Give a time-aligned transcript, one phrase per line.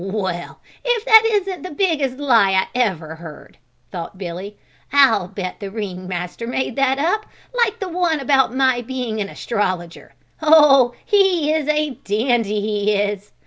[0.03, 3.59] Well, if that isn't the biggest lie I ever heard!"
[3.91, 4.57] thought Billy.
[4.91, 9.29] "I'll bet the ring master made that up, like the one about my being an
[9.29, 10.15] astrologer.
[10.41, 13.31] Oh, he is a dandy, he is!